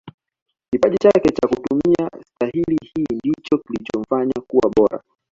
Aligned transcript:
kipaji 0.71 0.97
chake 0.97 1.29
cha 1.29 1.47
kutumia 1.47 2.09
stahili 2.25 2.77
hii 2.81 3.15
ndicho 3.19 3.57
kilichomfanya 3.57 4.41
kuwa 4.47 4.69
bora 4.77 5.03